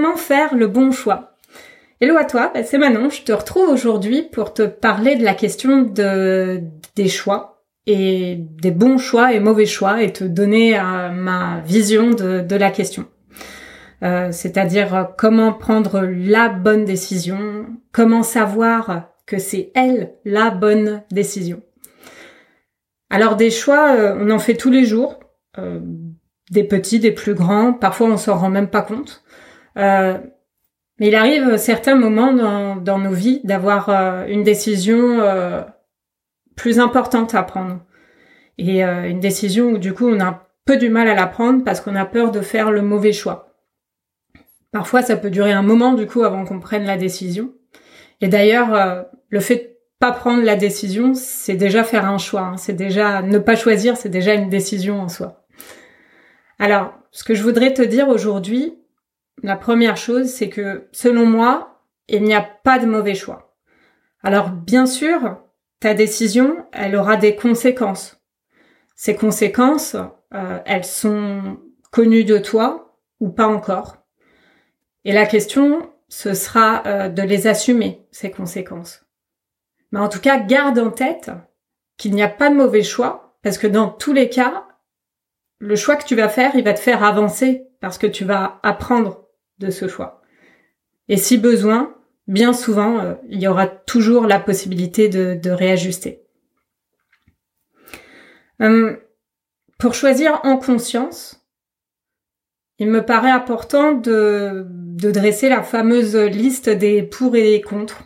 [0.00, 1.36] comment faire le bon choix
[2.00, 5.34] Hello à toi, bah, c'est Manon, je te retrouve aujourd'hui pour te parler de la
[5.34, 6.62] question de,
[6.96, 12.10] des choix et des bons choix et mauvais choix et te donner euh, ma vision
[12.12, 13.04] de, la question.
[14.02, 21.02] Euh, c'est-à-dire euh, comment prendre la bonne décision, comment savoir que c'est elle la bonne
[21.10, 21.60] décision.
[23.10, 25.20] Alors des choix, on en fait tous les jours,
[26.50, 29.22] des petits, des plus grands, parfois on s'en rend même pas compte.
[29.80, 33.88] Mais il arrive certains moments dans, dans nos vies d'avoir
[34.28, 35.20] une décision
[36.56, 37.80] plus importante à prendre.
[38.58, 41.64] Et une décision où du coup on a un peu du mal à la prendre
[41.64, 43.50] parce qu'on a peur de faire le mauvais choix.
[44.72, 47.52] Parfois, ça peut durer un moment du coup avant qu'on prenne la décision.
[48.20, 52.42] Et d'ailleurs, euh, le fait de pas prendre la décision, c'est déjà faire un choix.
[52.42, 52.56] Hein.
[52.56, 55.44] C'est déjà ne pas choisir, c'est déjà une décision en soi.
[56.58, 58.74] Alors, ce que je voudrais te dire aujourd'hui,
[59.42, 63.56] la première chose, c'est que selon moi, il n'y a pas de mauvais choix.
[64.22, 65.38] Alors, bien sûr,
[65.80, 68.20] ta décision, elle aura des conséquences.
[68.96, 69.96] Ces conséquences,
[70.34, 71.58] euh, elles sont
[71.90, 73.96] connues de toi ou pas encore.
[75.04, 79.06] Et la question, ce sera euh, de les assumer, ces conséquences.
[79.92, 81.30] Mais en tout cas, garde en tête
[81.96, 84.66] qu'il n'y a pas de mauvais choix, parce que dans tous les cas,
[85.58, 88.60] le choix que tu vas faire, il va te faire avancer, parce que tu vas
[88.62, 89.29] apprendre
[89.60, 90.22] de ce choix.
[91.08, 91.94] Et si besoin,
[92.26, 96.22] bien souvent, euh, il y aura toujours la possibilité de, réajuster.
[98.58, 98.98] Hum,
[99.78, 101.46] pour choisir en conscience,
[102.78, 108.02] il me paraît important de, de dresser la fameuse liste des pour et des contre.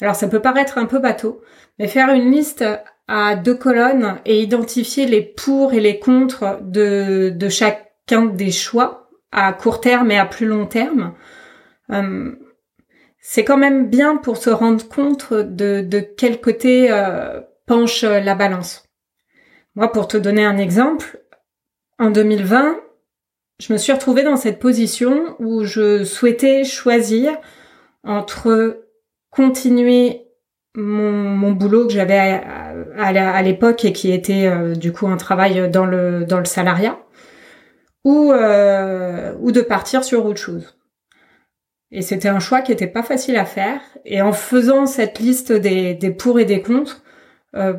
[0.00, 1.42] Alors ça peut paraître un peu bateau,
[1.78, 2.64] mais faire une liste
[3.08, 9.07] à deux colonnes et identifier les pour et les contre de, de chacun des choix
[9.32, 11.14] à court terme et à plus long terme,
[11.90, 12.34] euh,
[13.20, 18.34] c'est quand même bien pour se rendre compte de, de quel côté euh, penche la
[18.34, 18.84] balance.
[19.74, 21.22] Moi, pour te donner un exemple,
[21.98, 22.80] en 2020,
[23.60, 27.36] je me suis retrouvée dans cette position où je souhaitais choisir
[28.04, 28.84] entre
[29.30, 30.28] continuer
[30.74, 32.40] mon, boulot que j'avais
[32.96, 36.98] à, l'époque et qui était euh, du coup un travail dans le dans le salariat
[38.04, 40.78] ou euh, ou de partir sur autre chose.
[41.90, 43.80] Et c'était un choix qui était pas facile à faire.
[44.04, 47.02] Et en faisant cette liste des, des pour et des contre,
[47.54, 47.74] euh,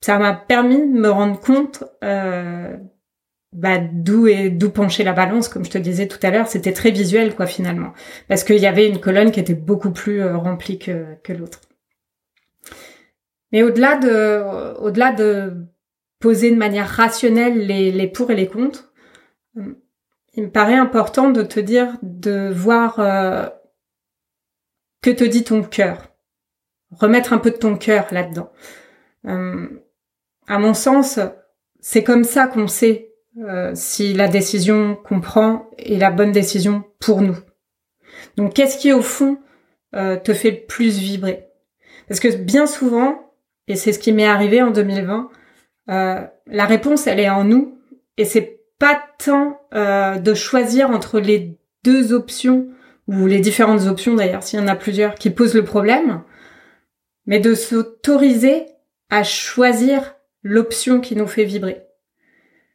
[0.00, 1.84] ça m'a permis de me rendre compte
[3.52, 6.72] bah, d'où et d'où pencher la balance, comme je te disais tout à l'heure, c'était
[6.72, 7.92] très visuel quoi finalement,
[8.28, 11.60] parce qu'il y avait une colonne qui était beaucoup plus euh, remplie que, que l'autre.
[13.52, 15.66] Mais au-delà de, au-delà de
[16.20, 18.87] poser de manière rationnelle les, les pour et les contre, euh,
[20.34, 23.48] il me paraît important de te dire de voir euh,
[25.02, 26.12] que te dit ton cœur,
[26.90, 28.50] remettre un peu de ton cœur là-dedans.
[29.24, 31.18] à mon sens,
[31.80, 33.08] c'est comme ça qu'on sait
[33.40, 37.36] euh, si la décision qu'on prend est la bonne décision pour nous.
[38.36, 39.38] Donc qu'est-ce qui au fond
[39.94, 41.46] euh, te fait le plus vibrer?
[42.08, 43.32] Parce que bien souvent,
[43.68, 45.30] et c'est ce qui m'est arrivé en 2020,
[45.90, 47.78] euh, la réponse elle est en nous
[48.16, 52.68] et c'est pas tant de choisir entre les deux options
[53.08, 56.22] ou les différentes options d'ailleurs s'il y en a plusieurs qui posent le problème,
[57.26, 58.66] mais de s'autoriser
[59.10, 61.82] à choisir l'option qui nous fait vibrer.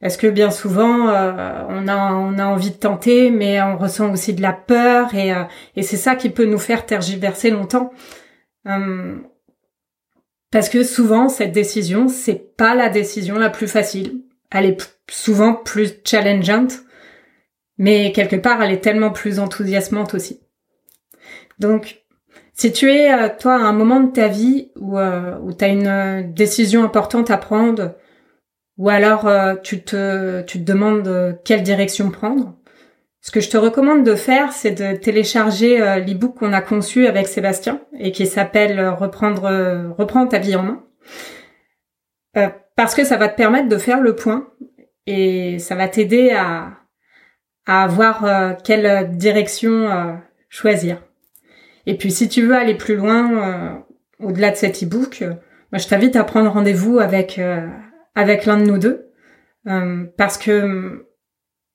[0.00, 2.12] Parce que bien souvent, euh, on, a,
[2.44, 5.44] envie de tenter, mais on ressent aussi de la peur, et, euh,
[5.76, 7.90] et c'est ça qui peut nous faire tergiverser longtemps.
[8.66, 9.26] Hum,
[10.50, 14.20] parce que souvent, cette décision, c'est pas la décision la plus facile.
[14.50, 14.66] Elle
[15.10, 16.80] souvent plus challengeante,
[17.78, 20.40] mais quelque part, elle est tellement plus enthousiasmante aussi.
[21.58, 22.04] Donc,
[22.52, 25.68] si tu es, euh, toi, à un moment de ta vie où, où tu as
[25.68, 27.94] une décision importante à prendre,
[28.76, 32.56] ou alors euh, tu te tu te demandes euh, quelle direction prendre.
[33.20, 37.06] Ce que je te recommande de faire, c'est de télécharger euh, l'ebook qu'on a conçu
[37.06, 40.84] avec Sébastien et qui s'appelle reprendre reprendre ta vie en main.
[42.76, 44.48] parce que ça va te permettre de faire le point
[45.06, 46.78] et ça va t'aider à
[47.66, 50.18] à voir quelle direction
[50.50, 51.02] choisir.
[51.86, 53.82] Et puis si tu veux aller plus loin
[54.20, 55.22] au-delà de cet ebook,
[55.72, 57.40] moi je t'invite à prendre rendez-vous avec
[58.14, 59.10] avec l'un de nous deux.
[59.66, 61.06] Euh, parce que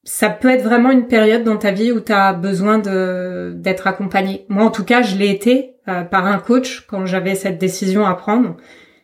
[0.03, 3.87] ça peut être vraiment une période dans ta vie où tu as besoin de d'être
[3.87, 4.45] accompagné.
[4.49, 8.05] Moi, en tout cas, je l'ai été euh, par un coach quand j'avais cette décision
[8.05, 8.57] à prendre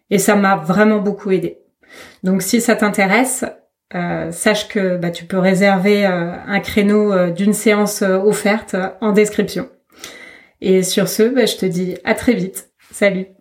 [0.10, 1.60] et ça m'a vraiment beaucoup aidé.
[2.24, 3.45] Donc, si ça t'intéresse,
[3.94, 9.70] sache que bah, tu peux réserver un créneau d'une séance offerte en description.
[10.62, 12.70] Et sur ce, bah, je te dis à très vite.
[12.92, 13.35] Salut